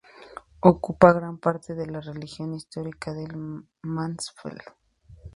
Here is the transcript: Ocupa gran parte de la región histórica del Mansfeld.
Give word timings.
Ocupa 0.61 1.13
gran 1.13 1.37
parte 1.37 1.75
de 1.75 1.85
la 1.85 2.01
región 2.01 2.55
histórica 2.55 3.13
del 3.13 3.67
Mansfeld. 3.83 4.63